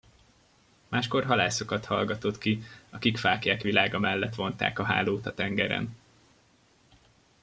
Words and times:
Máskor 0.89 1.25
halászokat 1.25 1.85
hallgatott 1.85 2.37
ki, 2.37 2.63
akik 2.89 3.17
fáklyák 3.17 3.61
világa 3.61 3.99
mellett 3.99 4.35
vonták 4.35 4.79
a 4.79 4.83
hálót 4.83 5.25
a 5.25 5.33
tengeren. 5.33 5.95